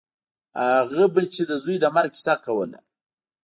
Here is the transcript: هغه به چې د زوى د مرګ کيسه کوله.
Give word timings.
هغه 0.89 1.05
به 1.13 1.21
چې 1.33 1.41
د 1.49 1.51
زوى 1.63 1.75
د 1.81 1.85
مرګ 1.95 2.11
کيسه 2.15 2.33
کوله. 2.45 2.79